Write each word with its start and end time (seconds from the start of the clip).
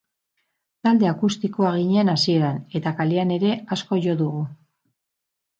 Talde 0.87 1.09
akustikoa 1.09 1.73
ginen 1.75 2.09
hasieran, 2.15 2.57
eta 2.81 2.95
kalean 3.03 3.37
ere 3.39 3.53
asko 3.77 4.03
jo 4.07 4.17
dugu. 4.23 4.45